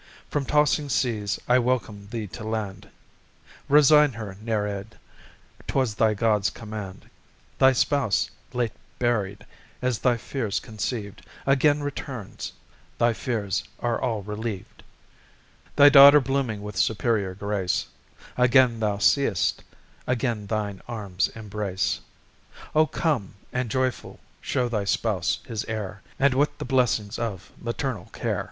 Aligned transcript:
From 0.31 0.45
tossing 0.47 0.89
seas 0.89 1.39
I 1.47 1.59
welcome 1.59 2.07
thee 2.09 2.25
to 2.29 2.43
land. 2.43 2.89
"Resign 3.69 4.13
her, 4.13 4.35
Nereid," 4.41 4.97
'twas 5.67 5.93
thy 5.93 6.15
God's 6.15 6.49
command. 6.49 7.07
Thy 7.59 7.71
spouse 7.73 8.31
late 8.51 8.71
buried, 8.97 9.45
as 9.79 9.99
thy 9.99 10.17
fears 10.17 10.59
conceiv'd, 10.59 11.23
Again 11.45 11.83
returns, 11.83 12.51
thy 12.97 13.13
fears 13.13 13.63
are 13.79 14.01
all 14.01 14.23
reliev'd: 14.23 14.81
Thy 15.75 15.89
daughter 15.89 16.19
blooming 16.19 16.63
with 16.63 16.77
superior 16.77 17.35
grace 17.35 17.85
Again 18.37 18.79
thou 18.79 18.97
see'st, 18.97 19.63
again 20.07 20.47
thine 20.47 20.81
arms 20.87 21.27
embrace; 21.35 21.99
O 22.73 22.87
come, 22.87 23.35
and 23.53 23.69
joyful 23.69 24.19
show 24.41 24.67
thy 24.67 24.83
spouse 24.85 25.37
his 25.45 25.63
heir, 25.65 26.01
And 26.17 26.33
what 26.33 26.57
the 26.57 26.65
blessings 26.65 27.19
of 27.19 27.51
maternal 27.59 28.05
care! 28.11 28.39